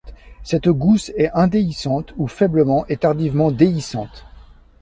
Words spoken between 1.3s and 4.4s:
indéhiscente ou faiblement et tardivement déhiscente.